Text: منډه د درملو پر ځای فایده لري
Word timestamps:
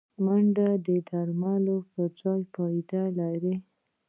منډه 0.25 0.67
د 0.85 0.87
درملو 1.07 1.77
پر 1.91 2.09
ځای 2.19 2.41
فایده 2.53 3.03
لري 3.19 3.55